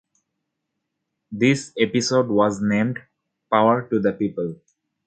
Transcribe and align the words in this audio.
This 1.31 1.73
episode 1.77 2.29
was 2.29 2.59
named 2.59 2.97
"Power 3.51 3.87
to 3.89 3.99
the 3.99 4.11
People". 4.11 4.55